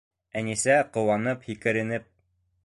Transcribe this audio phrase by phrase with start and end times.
[0.39, 2.09] Әнисә, ҡыуанып, һикеренеп: